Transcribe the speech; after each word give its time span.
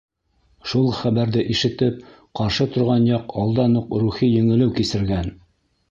Шул 0.71 0.87
хәбәрҙе 0.99 1.43
ишетеп, 1.55 1.99
ҡаршы 2.41 2.69
торған 2.77 3.07
яҡ 3.13 3.39
алдан 3.45 3.79
уҡ 3.83 3.97
рухи 4.07 4.35
еңелеү 4.41 4.77
кисергән. 4.81 5.35